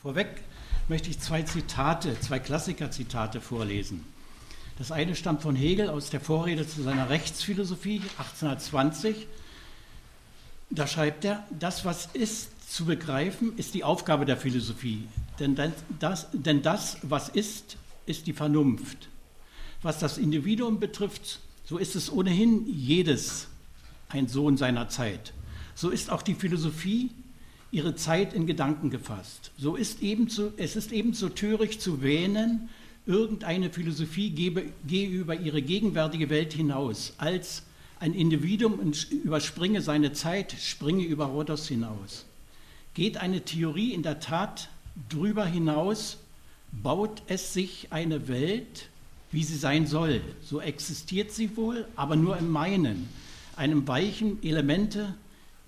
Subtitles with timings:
[0.00, 0.28] Vorweg
[0.86, 4.04] möchte ich zwei Zitate, zwei Klassiker-Zitate vorlesen.
[4.78, 9.26] Das eine stammt von Hegel aus der Vorrede zu seiner Rechtsphilosophie 1820.
[10.70, 15.08] Da schreibt er, das, was ist zu begreifen, ist die Aufgabe der Philosophie.
[15.40, 15.56] Denn
[15.98, 17.76] das, denn das, was ist,
[18.06, 19.08] ist die Vernunft.
[19.82, 23.48] Was das Individuum betrifft, so ist es ohnehin jedes
[24.08, 25.32] ein Sohn seiner Zeit.
[25.74, 27.10] So ist auch die Philosophie
[27.70, 29.50] ihre Zeit in Gedanken gefasst.
[29.58, 32.68] So ist ebenso, es ist ebenso töricht zu wähnen,
[33.06, 37.62] irgendeine Philosophie gebe, gehe über ihre gegenwärtige Welt hinaus, als
[38.00, 42.26] ein Individuum überspringe seine Zeit, springe über Rhodos hinaus.
[42.94, 44.68] Geht eine Theorie in der Tat
[45.08, 46.18] drüber hinaus,
[46.70, 48.88] baut es sich eine Welt,
[49.30, 50.20] wie sie sein soll.
[50.42, 53.08] So existiert sie wohl, aber nur im Meinen,
[53.56, 55.14] einem weichen Elemente,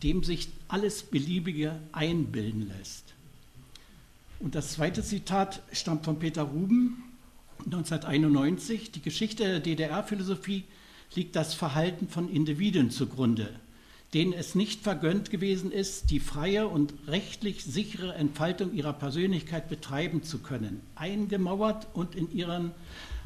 [0.02, 3.04] dem sich alles Beliebige einbilden lässt.
[4.38, 7.02] Und das zweite Zitat stammt von Peter Ruben,
[7.66, 8.90] 1991.
[8.90, 10.64] Die Geschichte der DDR-Philosophie
[11.14, 13.50] liegt das Verhalten von Individuen zugrunde,
[14.14, 20.22] denen es nicht vergönnt gewesen ist, die freie und rechtlich sichere Entfaltung ihrer Persönlichkeit betreiben
[20.22, 22.72] zu können, eingemauert und in ihren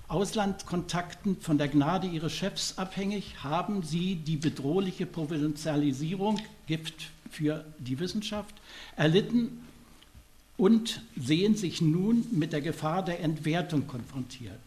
[0.09, 7.99] Auslandkontakten von der Gnade ihres Chefs abhängig, haben sie die bedrohliche Provinzialisierung, Gift für die
[7.99, 8.55] Wissenschaft,
[8.97, 9.65] erlitten
[10.57, 14.61] und sehen sich nun mit der Gefahr der Entwertung konfrontiert.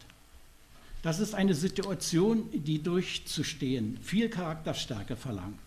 [1.02, 5.58] Das ist eine Situation, die durchzustehen viel Charakterstärke verlangt.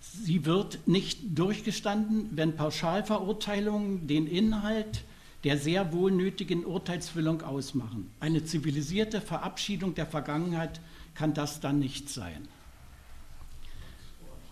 [0.00, 5.02] Sie wird nicht durchgestanden, wenn Pauschalverurteilungen den Inhalt
[5.44, 8.10] der sehr wohl nötigen Urteilsfüllung ausmachen.
[8.20, 10.80] Eine zivilisierte Verabschiedung der Vergangenheit
[11.14, 12.48] kann das dann nicht sein.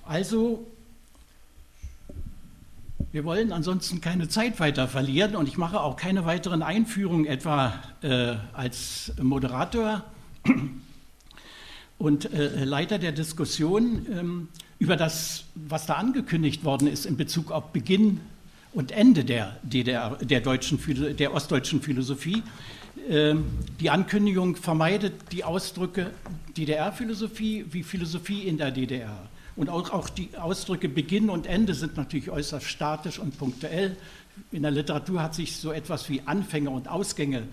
[0.04, 0.64] Also,
[3.10, 7.82] wir wollen ansonsten keine Zeit weiter verlieren und ich mache auch keine weiteren Einführungen, etwa
[8.02, 10.04] äh, als Moderator
[11.98, 14.48] und äh, Leiter der Diskussion ähm,
[14.78, 18.20] über das, was da angekündigt worden ist in Bezug auf Beginn
[18.72, 20.78] und Ende der, DDR, der, deutschen,
[21.16, 22.42] der ostdeutschen Philosophie.
[23.08, 23.46] Ähm,
[23.80, 26.10] die Ankündigung vermeidet die Ausdrücke
[26.56, 29.28] DDR-Philosophie wie Philosophie in der DDR.
[29.54, 33.96] Und auch, auch die Ausdrücke Beginn und Ende sind natürlich äußerst statisch und punktuell.
[34.52, 37.44] In der Literatur hat sich so etwas wie Anfänge und Ausgänge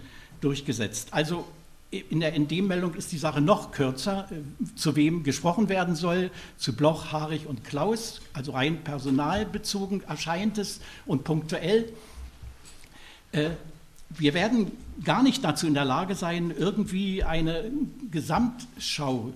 [0.41, 1.09] durchgesetzt.
[1.11, 1.45] Also
[1.93, 6.75] in der ND-Meldung ist die Sache noch kürzer, äh, zu wem gesprochen werden soll, zu
[6.75, 11.91] Bloch, Haarig und Klaus, also rein personalbezogen erscheint es und punktuell.
[13.31, 13.51] Äh,
[14.09, 14.71] wir werden
[15.03, 17.71] gar nicht dazu in der Lage sein, irgendwie eine
[18.11, 19.33] Gesamtschau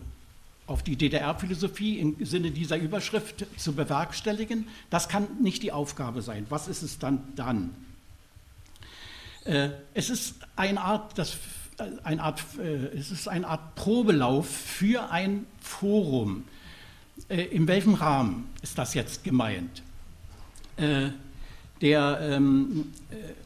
[0.68, 4.68] auf die DDR-Philosophie im Sinne dieser Überschrift zu bewerkstelligen.
[4.90, 6.46] Das kann nicht die Aufgabe sein.
[6.50, 7.74] Was ist es dann dann?
[9.46, 11.38] Äh, es ist eine Art, das
[12.04, 16.46] eine Art, äh, es ist eine Art Probelauf für ein Forum.
[17.30, 19.84] Äh, in welchem Rahmen ist das jetzt gemeint?
[20.78, 21.10] Äh,
[21.82, 22.92] der, ähm,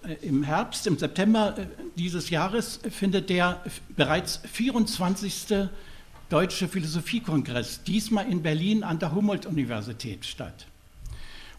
[0.03, 1.55] äh, Im Herbst, im September
[1.97, 3.61] dieses Jahres findet der
[3.95, 5.67] bereits 24.
[6.29, 10.65] Deutsche Philosophiekongress, diesmal in Berlin an der Humboldt-Universität statt.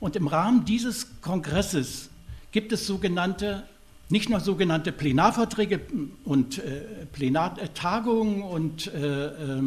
[0.00, 2.08] Und im Rahmen dieses Kongresses
[2.52, 3.64] gibt es sogenannte
[4.12, 5.80] nicht nur sogenannte Plenarvorträge
[6.24, 9.62] und äh, Plenartagungen und äh, äh,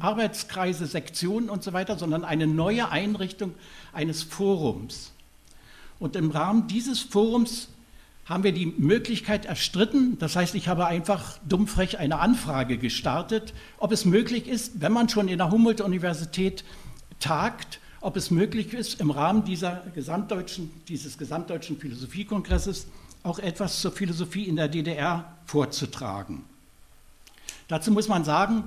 [0.00, 3.54] Arbeitskreise, Sektionen und so weiter, sondern eine neue Einrichtung
[3.92, 5.12] eines Forums.
[6.00, 7.68] Und im Rahmen dieses Forums
[8.24, 13.92] haben wir die Möglichkeit erstritten, das heißt, ich habe einfach dummfrech eine Anfrage gestartet, ob
[13.92, 16.64] es möglich ist, wenn man schon in der Humboldt-Universität
[17.20, 22.88] tagt, ob es möglich ist, im Rahmen dieser gesamtdeutschen, dieses gesamtdeutschen Philosophiekongresses
[23.24, 26.44] auch etwas zur Philosophie in der DDR vorzutragen.
[27.66, 28.62] Dazu muss man sagen,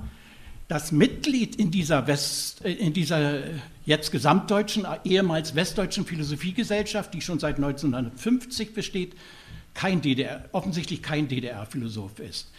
[0.66, 3.40] das Mitglied in dieser, West, äh, in dieser
[3.86, 9.14] jetzt gesamtdeutschen, ehemals westdeutschen Philosophiegesellschaft, die schon seit 1950 besteht,
[9.72, 12.50] kein DDR, offensichtlich kein DDR-Philosoph ist.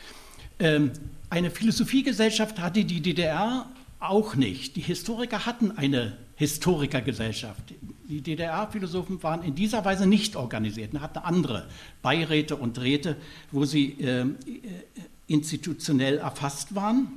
[0.59, 0.91] Ähm,
[1.29, 3.69] eine Philosophiegesellschaft hatte die DDR
[3.99, 4.75] auch nicht.
[4.77, 7.73] Die Historiker hatten eine Historikergesellschaft.
[8.07, 11.67] Die DDR-Philosophen waren in dieser Weise nicht organisiert und hatten andere
[12.01, 13.17] Beiräte und Räte,
[13.51, 14.25] wo sie äh,
[15.27, 17.09] institutionell erfasst waren.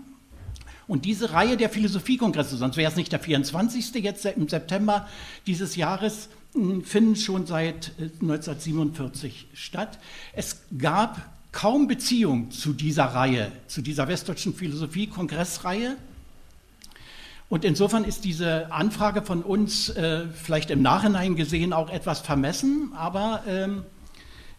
[0.88, 3.94] Und diese Reihe der Philosophiekongresse, sonst wäre es nicht der 24.
[4.02, 5.08] jetzt im September
[5.46, 10.00] dieses Jahres, hm, finden schon seit 1947 äh, statt.
[10.32, 15.96] Es gab kaum Beziehung zu dieser Reihe, zu dieser westdeutschen Philosophie-Kongressreihe.
[17.52, 22.92] Und insofern ist diese Anfrage von uns äh, vielleicht im Nachhinein gesehen auch etwas vermessen,
[22.96, 23.84] aber ähm,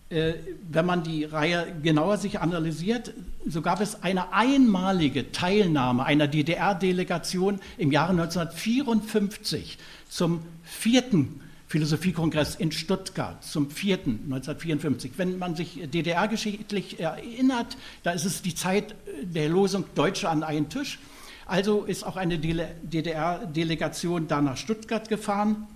[0.09, 0.33] äh,
[0.69, 3.11] wenn man die Reihe genauer sich analysiert,
[3.47, 12.71] so gab es eine einmalige Teilnahme einer DDR-Delegation im Jahre 1954 zum vierten Philosophiekongress in
[12.71, 15.13] Stuttgart, zum vierten 1954.
[15.17, 18.93] Wenn man sich DDR-geschichtlich erinnert, da ist es die Zeit
[19.23, 20.99] der Losung Deutsche an einen Tisch.
[21.45, 25.67] Also ist auch eine DDR-Delegation da nach Stuttgart gefahren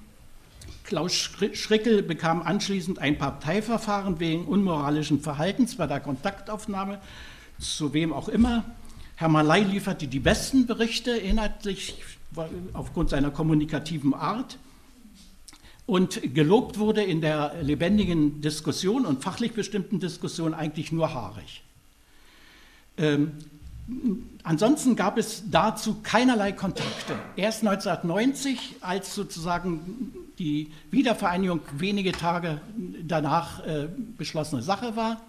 [0.88, 7.02] Klaus Schrickel bekam anschließend ein Parteiverfahren wegen unmoralischen Verhaltens bei der Kontaktaufnahme,
[7.60, 8.64] zu wem auch immer.
[9.18, 12.02] Herr Malay lieferte die besten Berichte inhaltlich
[12.72, 14.60] aufgrund seiner kommunikativen Art.
[15.86, 21.64] Und gelobt wurde in der lebendigen Diskussion und fachlich bestimmten Diskussion eigentlich nur haarig.
[22.98, 23.34] Ähm,
[24.44, 27.16] ansonsten gab es dazu keinerlei Kontakte.
[27.36, 32.62] Erst 1990, als sozusagen die Wiedervereinigung wenige Tage
[33.04, 33.88] danach äh,
[34.18, 35.22] beschlossene Sache war,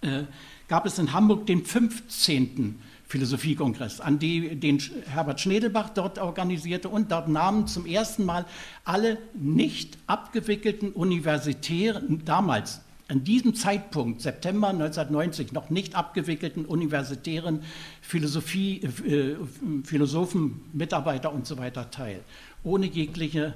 [0.00, 0.24] äh,
[0.68, 2.78] gab es in Hamburg den 15.
[3.06, 8.44] Philosophiekongress, an die, den Herbert Schnedelbach dort organisierte und dort nahmen zum ersten Mal
[8.84, 17.62] alle nicht abgewickelten universitären, damals an diesem Zeitpunkt, September 1990, noch nicht abgewickelten universitären
[18.02, 19.36] Philosophie, äh,
[19.82, 22.20] Philosophen, Mitarbeiter und so weiter teil,
[22.64, 23.54] ohne jegliche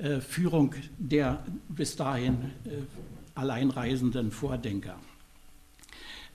[0.00, 2.70] äh, Führung der bis dahin äh,
[3.34, 4.96] alleinreisenden Vordenker.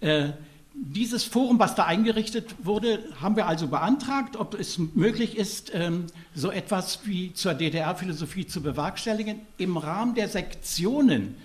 [0.02, 0.30] Äh,
[0.74, 6.06] dieses Forum, was da eingerichtet wurde, haben wir also beantragt, ob es möglich ist, ähm,
[6.36, 9.40] so etwas wie zur DDR-Philosophie zu bewerkstelligen.
[9.58, 11.36] Im Rahmen der Sektionen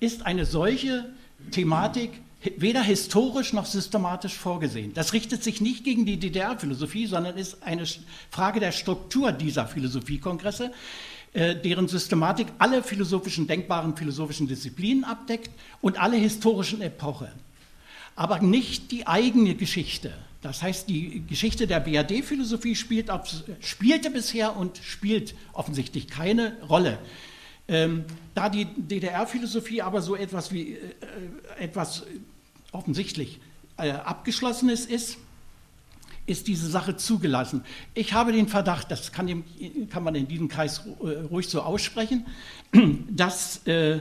[0.00, 1.06] ist eine solche
[1.50, 2.10] Thematik
[2.56, 4.94] weder historisch noch systematisch vorgesehen.
[4.94, 7.84] Das richtet sich nicht gegen die DDR-Philosophie, sondern ist eine
[8.30, 10.70] Frage der Struktur dieser Philosophiekongresse.
[11.32, 15.50] Äh, deren Systematik alle philosophischen, denkbaren philosophischen Disziplinen abdeckt
[15.82, 17.28] und alle historischen Epochen.
[18.14, 20.14] Aber nicht die eigene Geschichte.
[20.40, 23.10] Das heißt, die Geschichte der BRD-Philosophie spielt
[23.60, 26.98] spielte bisher und spielt offensichtlich keine Rolle.
[27.68, 28.04] Ähm,
[28.34, 30.78] da die DDR-Philosophie aber so etwas wie äh,
[31.58, 32.04] etwas
[32.72, 33.40] offensichtlich
[33.76, 35.18] äh, Abgeschlossenes ist,
[36.26, 37.64] ist diese Sache zugelassen.
[37.94, 39.44] Ich habe den Verdacht, das kann,
[39.90, 42.26] kann man in diesem Kreis äh, ruhig so aussprechen,
[43.10, 44.00] dass äh,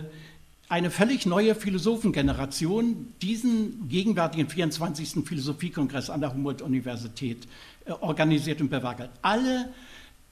[0.67, 5.25] eine völlig neue Philosophengeneration diesen gegenwärtigen 24.
[5.25, 7.47] Philosophiekongress an der Humboldt-Universität
[7.85, 9.11] äh, organisiert und bewackert.
[9.21, 9.73] Alle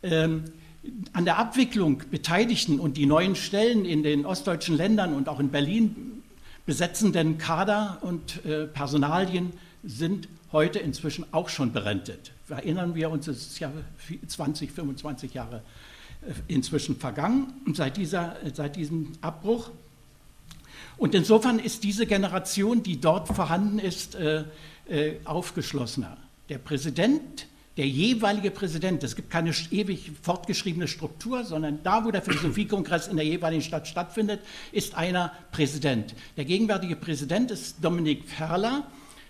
[0.02, 0.46] ähm,
[1.14, 5.50] an der Abwicklung Beteiligten und die neuen Stellen in den ostdeutschen Ländern und auch in
[5.50, 6.24] Berlin
[6.66, 9.54] besetzenden Kader und äh, Personalien
[9.84, 12.32] sind heute inzwischen auch schon berentet.
[12.50, 13.72] Erinnern wir uns, es ist ja
[14.28, 15.62] 20, 25 Jahre
[16.22, 19.72] äh, inzwischen vergangen seit, dieser, seit diesem Abbruch.
[20.98, 24.44] Und insofern ist diese Generation, die dort vorhanden ist, äh,
[24.88, 26.18] äh, aufgeschlossener.
[26.50, 27.48] Der Präsident,
[27.78, 33.16] der jeweilige Präsident, es gibt keine ewig fortgeschriebene Struktur, sondern da, wo der Philosophiekongress in
[33.16, 34.42] der jeweiligen Stadt stattfindet,
[34.72, 36.14] ist einer Präsident.
[36.38, 38.84] Der gegenwärtige Präsident ist Dominik Ferler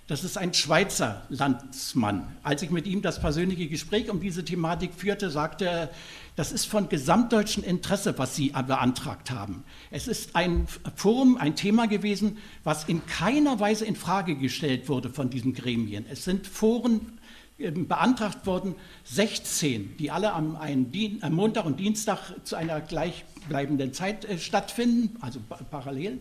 [0.07, 2.35] das ist ein Schweizer Landsmann.
[2.43, 5.89] Als ich mit ihm das persönliche Gespräch um diese Thematik führte, sagte er,
[6.35, 9.63] das ist von gesamtdeutschem Interesse, was Sie beantragt haben.
[9.91, 15.09] Es ist ein Forum, ein Thema gewesen, was in keiner Weise in Frage gestellt wurde
[15.09, 16.05] von diesen Gremien.
[16.09, 17.19] Es sind Foren
[17.57, 24.37] beantragt worden, 16, die alle am, am Montag und Dienstag zu einer gleichbleibenden Zeit äh,
[24.37, 26.19] stattfinden, also parallel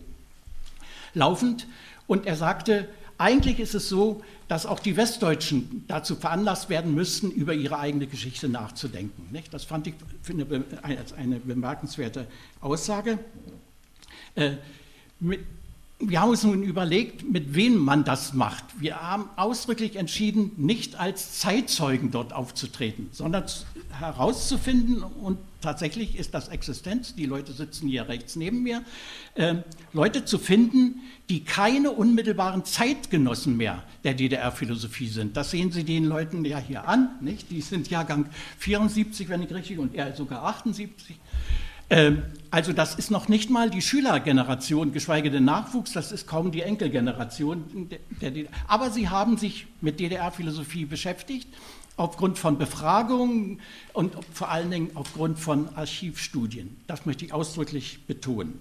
[1.13, 1.67] laufend.
[2.07, 2.87] Und er sagte,
[3.17, 8.07] eigentlich ist es so, dass auch die Westdeutschen dazu veranlasst werden müssten, über ihre eigene
[8.07, 9.35] Geschichte nachzudenken.
[9.51, 9.93] Das fand ich
[10.81, 12.27] als eine bemerkenswerte
[12.59, 13.19] Aussage.
[14.35, 14.53] Äh,
[15.99, 18.63] wir haben uns nun überlegt, mit wem man das macht.
[18.79, 23.45] Wir haben ausdrücklich entschieden, nicht als Zeitzeugen dort aufzutreten, sondern
[23.99, 28.83] herauszufinden, und tatsächlich ist das Existenz, die Leute sitzen hier rechts neben mir,
[29.35, 29.55] äh,
[29.93, 35.37] Leute zu finden, die keine unmittelbaren Zeitgenossen mehr der DDR-Philosophie sind.
[35.37, 37.49] Das sehen Sie den Leuten ja hier an, nicht?
[37.49, 38.25] Die sind Jahrgang
[38.57, 41.17] 74, wenn ich richtig, und er sogar 78.
[41.89, 46.51] Ähm, also das ist noch nicht mal die Schülergeneration, geschweige denn Nachwuchs, das ist kaum
[46.51, 47.89] die Enkelgeneration.
[48.67, 51.47] Aber sie haben sich mit DDR-Philosophie beschäftigt,
[51.97, 53.59] aufgrund von Befragungen
[53.93, 56.77] und vor allen Dingen aufgrund von Archivstudien.
[56.87, 58.59] Das möchte ich ausdrücklich betonen.